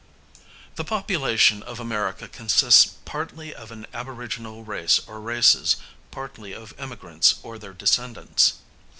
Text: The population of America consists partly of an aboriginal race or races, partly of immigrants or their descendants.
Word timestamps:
The 0.77 0.83
population 0.83 1.61
of 1.61 1.79
America 1.79 2.27
consists 2.27 2.85
partly 3.05 3.53
of 3.53 3.71
an 3.71 3.85
aboriginal 3.93 4.63
race 4.63 4.99
or 5.05 5.19
races, 5.21 5.75
partly 6.09 6.53
of 6.53 6.73
immigrants 6.79 7.35
or 7.43 7.59
their 7.59 7.73
descendants. 7.73 8.53